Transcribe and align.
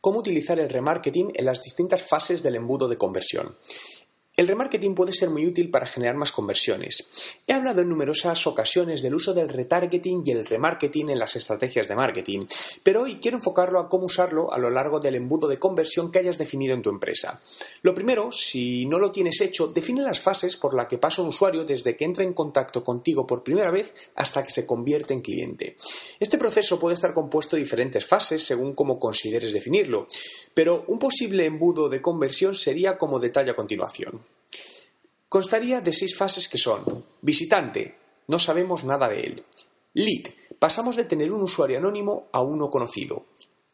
cómo 0.00 0.20
utilizar 0.20 0.58
el 0.58 0.68
remarketing 0.68 1.32
en 1.34 1.44
las 1.44 1.60
distintas 1.60 2.02
fases 2.02 2.42
del 2.42 2.56
embudo 2.56 2.88
de 2.88 2.96
conversión. 2.96 3.56
El 4.40 4.48
remarketing 4.48 4.94
puede 4.94 5.12
ser 5.12 5.28
muy 5.28 5.46
útil 5.46 5.70
para 5.70 5.84
generar 5.84 6.16
más 6.16 6.32
conversiones. 6.32 7.06
He 7.46 7.52
hablado 7.52 7.82
en 7.82 7.90
numerosas 7.90 8.46
ocasiones 8.46 9.02
del 9.02 9.14
uso 9.14 9.34
del 9.34 9.50
retargeting 9.50 10.22
y 10.24 10.30
el 10.30 10.46
remarketing 10.46 11.10
en 11.10 11.18
las 11.18 11.36
estrategias 11.36 11.88
de 11.88 11.94
marketing, 11.94 12.46
pero 12.82 13.02
hoy 13.02 13.16
quiero 13.16 13.36
enfocarlo 13.36 13.78
a 13.78 13.90
cómo 13.90 14.06
usarlo 14.06 14.50
a 14.50 14.56
lo 14.56 14.70
largo 14.70 14.98
del 14.98 15.16
embudo 15.16 15.46
de 15.46 15.58
conversión 15.58 16.10
que 16.10 16.20
hayas 16.20 16.38
definido 16.38 16.74
en 16.74 16.80
tu 16.80 16.88
empresa. 16.88 17.42
Lo 17.82 17.94
primero, 17.94 18.32
si 18.32 18.86
no 18.86 18.98
lo 18.98 19.12
tienes 19.12 19.42
hecho, 19.42 19.66
define 19.66 20.00
las 20.00 20.20
fases 20.20 20.56
por 20.56 20.72
las 20.72 20.86
que 20.86 20.96
pasa 20.96 21.20
un 21.20 21.28
usuario 21.28 21.66
desde 21.66 21.94
que 21.94 22.06
entra 22.06 22.24
en 22.24 22.32
contacto 22.32 22.82
contigo 22.82 23.26
por 23.26 23.42
primera 23.42 23.70
vez 23.70 23.94
hasta 24.14 24.42
que 24.42 24.48
se 24.48 24.64
convierte 24.64 25.12
en 25.12 25.20
cliente. 25.20 25.76
Este 26.18 26.38
proceso 26.38 26.80
puede 26.80 26.94
estar 26.94 27.12
compuesto 27.12 27.56
de 27.56 27.62
diferentes 27.62 28.06
fases 28.06 28.42
según 28.46 28.72
cómo 28.72 28.98
consideres 28.98 29.52
definirlo, 29.52 30.06
pero 30.54 30.84
un 30.86 30.98
posible 30.98 31.44
embudo 31.44 31.90
de 31.90 32.00
conversión 32.00 32.54
sería 32.54 32.96
como 32.96 33.18
detalle 33.18 33.50
a 33.50 33.54
continuación. 33.54 34.29
Constaría 35.30 35.80
de 35.80 35.92
seis 35.92 36.18
fases 36.18 36.48
que 36.48 36.58
son 36.58 36.82
visitante, 37.22 37.94
no 38.26 38.40
sabemos 38.40 38.82
nada 38.82 39.08
de 39.08 39.20
él. 39.20 39.44
Lead, 39.94 40.34
pasamos 40.58 40.96
de 40.96 41.04
tener 41.04 41.30
un 41.30 41.42
usuario 41.42 41.78
anónimo 41.78 42.26
a 42.32 42.40
uno 42.40 42.68
conocido. 42.68 43.26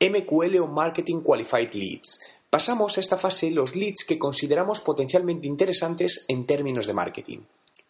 MQL 0.00 0.58
o 0.58 0.66
Marketing 0.66 1.20
Qualified 1.20 1.72
Leads, 1.74 2.18
pasamos 2.50 2.98
a 2.98 3.00
esta 3.00 3.16
fase 3.16 3.52
los 3.52 3.76
leads 3.76 4.04
que 4.04 4.18
consideramos 4.18 4.80
potencialmente 4.80 5.46
interesantes 5.46 6.24
en 6.26 6.44
términos 6.44 6.88
de 6.88 6.94
marketing. 6.94 7.38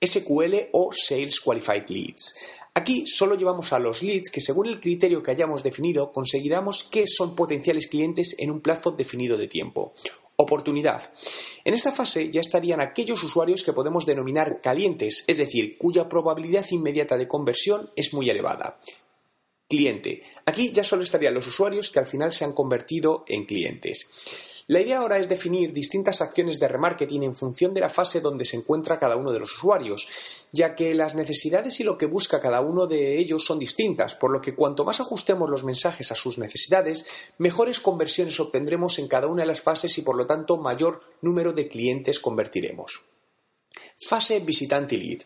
SQL 0.00 0.68
o 0.70 0.90
Sales 0.92 1.40
Qualified 1.40 1.88
Leads. 1.88 2.36
Aquí 2.74 3.08
solo 3.08 3.34
llevamos 3.34 3.72
a 3.72 3.80
los 3.80 4.04
leads 4.04 4.30
que 4.30 4.40
según 4.40 4.68
el 4.68 4.78
criterio 4.78 5.20
que 5.20 5.32
hayamos 5.32 5.64
definido 5.64 6.12
conseguiremos 6.12 6.84
que 6.84 7.08
son 7.08 7.34
potenciales 7.34 7.88
clientes 7.88 8.36
en 8.38 8.52
un 8.52 8.60
plazo 8.60 8.92
definido 8.92 9.36
de 9.36 9.48
tiempo. 9.48 9.92
Oportunidad. 10.40 11.12
En 11.64 11.74
esta 11.74 11.90
fase 11.90 12.30
ya 12.30 12.40
estarían 12.40 12.80
aquellos 12.80 13.24
usuarios 13.24 13.64
que 13.64 13.72
podemos 13.72 14.06
denominar 14.06 14.60
calientes, 14.60 15.24
es 15.26 15.36
decir, 15.36 15.76
cuya 15.76 16.08
probabilidad 16.08 16.64
inmediata 16.70 17.18
de 17.18 17.26
conversión 17.26 17.90
es 17.96 18.14
muy 18.14 18.30
elevada. 18.30 18.78
Cliente. 19.68 20.22
Aquí 20.46 20.70
ya 20.70 20.84
solo 20.84 21.02
estarían 21.02 21.34
los 21.34 21.48
usuarios 21.48 21.90
que 21.90 21.98
al 21.98 22.06
final 22.06 22.32
se 22.32 22.44
han 22.44 22.52
convertido 22.52 23.24
en 23.26 23.46
clientes. 23.46 24.08
La 24.70 24.82
idea 24.82 24.98
ahora 24.98 25.16
es 25.16 25.30
definir 25.30 25.72
distintas 25.72 26.20
acciones 26.20 26.60
de 26.60 26.68
remarketing 26.68 27.22
en 27.22 27.34
función 27.34 27.72
de 27.72 27.80
la 27.80 27.88
fase 27.88 28.20
donde 28.20 28.44
se 28.44 28.58
encuentra 28.58 28.98
cada 28.98 29.16
uno 29.16 29.32
de 29.32 29.40
los 29.40 29.54
usuarios, 29.54 30.06
ya 30.52 30.74
que 30.74 30.92
las 30.92 31.14
necesidades 31.14 31.80
y 31.80 31.84
lo 31.84 31.96
que 31.96 32.04
busca 32.04 32.38
cada 32.38 32.60
uno 32.60 32.86
de 32.86 33.16
ellos 33.18 33.46
son 33.46 33.58
distintas, 33.58 34.14
por 34.14 34.30
lo 34.30 34.42
que 34.42 34.54
cuanto 34.54 34.84
más 34.84 35.00
ajustemos 35.00 35.48
los 35.48 35.64
mensajes 35.64 36.12
a 36.12 36.16
sus 36.16 36.36
necesidades, 36.36 37.06
mejores 37.38 37.80
conversiones 37.80 38.38
obtendremos 38.40 38.98
en 38.98 39.08
cada 39.08 39.28
una 39.28 39.44
de 39.44 39.48
las 39.48 39.62
fases 39.62 39.96
y 39.96 40.02
por 40.02 40.16
lo 40.16 40.26
tanto 40.26 40.58
mayor 40.58 41.00
número 41.22 41.54
de 41.54 41.66
clientes 41.68 42.20
convertiremos. 42.20 43.00
Fase 44.08 44.40
visitante 44.40 44.94
y 44.94 45.00
lead. 45.00 45.20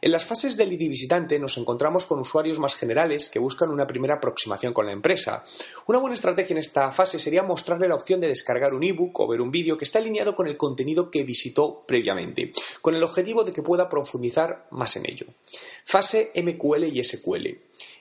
En 0.00 0.10
las 0.10 0.24
fases 0.24 0.56
de 0.56 0.66
lead 0.66 0.80
y 0.80 0.88
visitante 0.88 1.38
nos 1.38 1.56
encontramos 1.56 2.04
con 2.04 2.18
usuarios 2.18 2.58
más 2.58 2.74
generales 2.74 3.30
que 3.30 3.38
buscan 3.38 3.70
una 3.70 3.86
primera 3.86 4.14
aproximación 4.14 4.72
con 4.72 4.86
la 4.86 4.92
empresa. 4.92 5.44
Una 5.86 6.00
buena 6.00 6.14
estrategia 6.14 6.54
en 6.54 6.58
esta 6.58 6.90
fase 6.90 7.20
sería 7.20 7.44
mostrarle 7.44 7.86
la 7.86 7.94
opción 7.94 8.18
de 8.18 8.26
descargar 8.26 8.74
un 8.74 8.82
ebook 8.82 9.20
o 9.20 9.28
ver 9.28 9.40
un 9.40 9.52
vídeo 9.52 9.78
que 9.78 9.84
está 9.84 10.00
alineado 10.00 10.34
con 10.34 10.48
el 10.48 10.56
contenido 10.56 11.12
que 11.12 11.22
visitó 11.22 11.84
previamente, 11.86 12.50
con 12.82 12.96
el 12.96 13.04
objetivo 13.04 13.44
de 13.44 13.52
que 13.52 13.62
pueda 13.62 13.88
profundizar 13.88 14.66
más 14.72 14.96
en 14.96 15.08
ello. 15.08 15.26
Fase 15.84 16.32
MQL 16.34 16.86
y 16.92 17.04
SQL. 17.04 17.46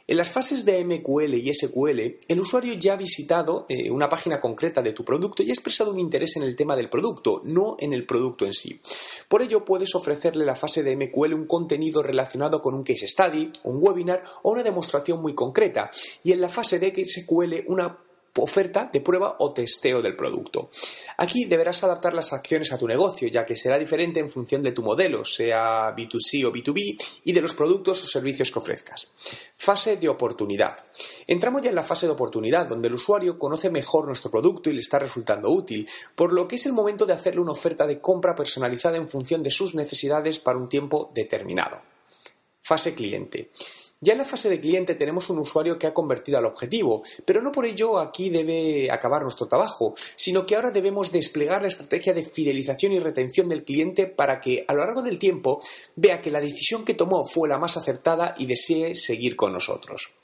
En 0.05 0.17
las 0.17 0.29
fases 0.29 0.65
de 0.65 0.83
MQL 0.83 1.33
y 1.35 1.53
SQL, 1.53 1.99
el 2.27 2.39
usuario 2.39 2.73
ya 2.73 2.93
ha 2.93 2.97
visitado 2.97 3.65
eh, 3.69 3.89
una 3.89 4.09
página 4.09 4.41
concreta 4.41 4.81
de 4.81 4.91
tu 4.91 5.05
producto 5.05 5.43
y 5.43 5.49
ha 5.49 5.53
expresado 5.53 5.91
un 5.91 5.99
interés 5.99 6.35
en 6.35 6.43
el 6.43 6.57
tema 6.57 6.75
del 6.75 6.89
producto, 6.89 7.41
no 7.45 7.77
en 7.79 7.93
el 7.93 8.05
producto 8.05 8.45
en 8.45 8.53
sí. 8.53 8.81
Por 9.29 9.41
ello, 9.41 9.63
puedes 9.63 9.95
ofrecerle 9.95 10.45
la 10.45 10.55
fase 10.55 10.83
de 10.83 10.97
MQL 10.97 11.33
un 11.33 11.47
contenido 11.47 12.03
relacionado 12.03 12.61
con 12.61 12.75
un 12.75 12.83
case 12.83 13.07
study, 13.07 13.51
un 13.63 13.77
webinar 13.79 14.23
o 14.41 14.51
una 14.51 14.63
demostración 14.63 15.21
muy 15.21 15.33
concreta, 15.33 15.89
y 16.21 16.33
en 16.33 16.41
la 16.41 16.49
fase 16.49 16.79
de 16.79 16.93
SQL 17.05 17.63
una 17.67 17.97
oferta 18.41 18.89
de 18.91 19.01
prueba 19.01 19.35
o 19.39 19.53
testeo 19.53 20.01
del 20.01 20.15
producto. 20.15 20.69
Aquí 21.17 21.45
deberás 21.45 21.83
adaptar 21.83 22.13
las 22.13 22.33
acciones 22.33 22.73
a 22.73 22.77
tu 22.77 22.87
negocio, 22.87 23.27
ya 23.27 23.45
que 23.45 23.55
será 23.55 23.77
diferente 23.77 24.19
en 24.19 24.31
función 24.31 24.63
de 24.63 24.71
tu 24.71 24.81
modelo, 24.81 25.23
sea 25.23 25.95
B2C 25.95 26.45
o 26.45 26.51
B2B, 26.51 27.21
y 27.25 27.31
de 27.31 27.41
los 27.41 27.53
productos 27.53 28.03
o 28.03 28.07
servicios 28.07 28.51
que 28.51 28.59
ofrezcas. 28.59 29.07
Fase 29.55 29.97
de 29.97 30.09
oportunidad. 30.09 30.85
Entramos 31.27 31.61
ya 31.61 31.69
en 31.69 31.75
la 31.75 31.83
fase 31.83 32.07
de 32.07 32.13
oportunidad, 32.13 32.67
donde 32.67 32.87
el 32.87 32.95
usuario 32.95 33.37
conoce 33.37 33.69
mejor 33.69 34.07
nuestro 34.07 34.31
producto 34.31 34.69
y 34.69 34.73
le 34.73 34.81
está 34.81 34.99
resultando 34.99 35.49
útil, 35.49 35.87
por 36.15 36.33
lo 36.33 36.47
que 36.47 36.55
es 36.55 36.65
el 36.65 36.73
momento 36.73 37.05
de 37.05 37.13
hacerle 37.13 37.41
una 37.41 37.51
oferta 37.51 37.85
de 37.85 38.01
compra 38.01 38.35
personalizada 38.35 38.97
en 38.97 39.07
función 39.07 39.43
de 39.43 39.51
sus 39.51 39.75
necesidades 39.75 40.39
para 40.39 40.57
un 40.57 40.69
tiempo 40.69 41.11
determinado. 41.13 41.81
Fase 42.61 42.95
cliente. 42.95 43.51
Ya 44.03 44.11
en 44.11 44.17
la 44.19 44.25
fase 44.25 44.49
de 44.49 44.59
cliente 44.59 44.95
tenemos 44.95 45.29
un 45.29 45.39
usuario 45.39 45.79
que 45.79 45.87
ha 45.87 45.93
convertido 45.93 46.37
al 46.37 46.45
objetivo, 46.45 47.03
pero 47.23 47.41
no 47.41 47.53
por 47.53 47.65
ello 47.65 47.99
aquí 47.99 48.29
debe 48.29 48.91
acabar 48.91 49.21
nuestro 49.21 49.47
trabajo, 49.47 49.95
sino 50.17 50.45
que 50.45 50.57
ahora 50.57 50.71
debemos 50.71 51.09
desplegar 51.09 51.61
la 51.61 51.69
estrategia 51.69 52.13
de 52.13 52.23
fidelización 52.23 52.91
y 52.91 52.99
retención 52.99 53.47
del 53.47 53.63
cliente 53.63 54.05
para 54.05 54.41
que 54.41 54.65
a 54.67 54.73
lo 54.73 54.85
largo 54.85 55.03
del 55.03 55.19
tiempo 55.19 55.61
vea 55.95 56.21
que 56.21 56.31
la 56.31 56.41
decisión 56.41 56.83
que 56.83 56.95
tomó 56.95 57.23
fue 57.23 57.47
la 57.47 57.57
más 57.57 57.77
acertada 57.77 58.35
y 58.37 58.45
desee 58.45 58.93
seguir 58.93 59.37
con 59.37 59.53
nosotros. 59.53 60.22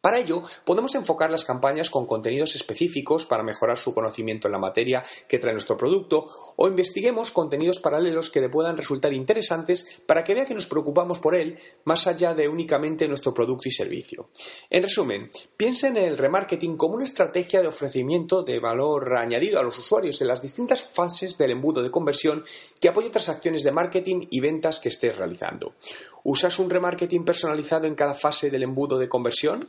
Para 0.00 0.18
ello, 0.18 0.42
podemos 0.64 0.94
enfocar 0.94 1.30
las 1.30 1.44
campañas 1.44 1.90
con 1.90 2.06
contenidos 2.06 2.54
específicos 2.54 3.26
para 3.26 3.42
mejorar 3.42 3.76
su 3.76 3.92
conocimiento 3.92 4.48
en 4.48 4.52
la 4.52 4.58
materia 4.58 5.04
que 5.28 5.38
trae 5.38 5.52
nuestro 5.52 5.76
producto 5.76 6.24
o 6.56 6.68
investiguemos 6.68 7.30
contenidos 7.30 7.80
paralelos 7.80 8.30
que 8.30 8.40
le 8.40 8.48
puedan 8.48 8.78
resultar 8.78 9.12
interesantes 9.12 10.00
para 10.06 10.24
que 10.24 10.32
vea 10.32 10.46
que 10.46 10.54
nos 10.54 10.66
preocupamos 10.66 11.18
por 11.18 11.34
él 11.34 11.58
más 11.84 12.06
allá 12.06 12.32
de 12.32 12.48
únicamente 12.48 13.06
nuestro 13.08 13.34
producto 13.34 13.68
y 13.68 13.72
servicio. 13.72 14.30
En 14.70 14.84
resumen, 14.84 15.30
piensa 15.58 15.88
en 15.88 15.98
el 15.98 16.16
remarketing 16.16 16.78
como 16.78 16.94
una 16.94 17.04
estrategia 17.04 17.60
de 17.60 17.68
ofrecimiento 17.68 18.42
de 18.42 18.58
valor 18.58 19.18
añadido 19.18 19.60
a 19.60 19.62
los 19.62 19.78
usuarios 19.78 20.18
en 20.22 20.28
las 20.28 20.40
distintas 20.40 20.82
fases 20.82 21.36
del 21.36 21.50
embudo 21.50 21.82
de 21.82 21.90
conversión 21.90 22.42
que 22.80 22.88
apoya 22.88 23.08
otras 23.08 23.28
acciones 23.28 23.64
de 23.64 23.72
marketing 23.72 24.28
y 24.30 24.40
ventas 24.40 24.80
que 24.80 24.88
estés 24.88 25.14
realizando. 25.14 25.74
¿Usas 26.24 26.58
un 26.58 26.70
remarketing 26.70 27.26
personalizado 27.26 27.86
en 27.86 27.94
cada 27.94 28.14
fase 28.14 28.50
del 28.50 28.62
embudo 28.62 28.96
de 28.96 29.10
conversión? 29.10 29.68